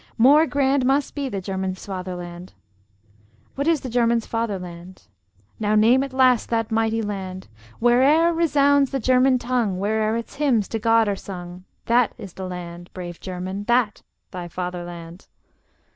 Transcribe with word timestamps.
more 0.17 0.47
grand 0.47 0.83
Must 0.83 1.13
be 1.13 1.29
the 1.29 1.41
German's 1.41 1.85
fatherland! 1.85 2.53
What 3.53 3.67
is 3.67 3.81
the 3.81 3.87
German's 3.87 4.25
fatherland? 4.25 5.03
Now 5.59 5.75
name 5.75 6.01
at 6.01 6.11
last 6.11 6.49
that 6.49 6.71
mighty 6.71 7.03
land! 7.03 7.47
"Where'er 7.79 8.33
resounds 8.33 8.89
the 8.89 8.99
German 8.99 9.37
tongue, 9.37 9.77
Where'er 9.77 10.17
its 10.17 10.37
hymns 10.37 10.67
to 10.69 10.79
God 10.79 11.07
are 11.07 11.15
sung!" 11.15 11.65
That 11.85 12.13
is 12.17 12.33
the 12.33 12.47
land, 12.47 12.89
Brave 12.95 13.19
German, 13.19 13.65
that 13.65 14.01
thy 14.31 14.47
fatherland! 14.47 15.27